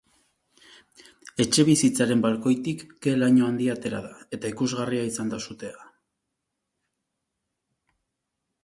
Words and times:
Etxebizitzaren 1.43 2.23
balkoitik 2.23 2.81
ke-laino 3.07 3.45
handia 3.49 3.77
atera 3.77 4.01
da, 4.07 4.17
eta 4.39 4.53
ikusgarria 4.55 5.05
izan 5.13 5.31
da 5.37 5.41
sutea. 5.45 5.87